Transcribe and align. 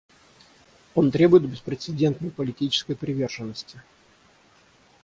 Он 0.95 1.11
требует 1.11 1.47
беспрецедентной 1.47 2.31
политической 2.31 2.95
приверженности. 2.95 3.83